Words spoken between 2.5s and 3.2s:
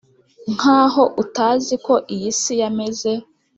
yameze